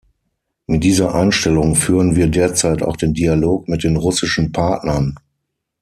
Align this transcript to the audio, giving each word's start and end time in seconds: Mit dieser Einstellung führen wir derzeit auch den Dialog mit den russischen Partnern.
Mit 0.65 0.83
dieser 0.83 1.13
Einstellung 1.13 1.75
führen 1.75 2.15
wir 2.15 2.27
derzeit 2.27 2.81
auch 2.81 2.97
den 2.97 3.13
Dialog 3.13 3.67
mit 3.67 3.83
den 3.83 3.97
russischen 3.97 4.51
Partnern. 4.51 5.19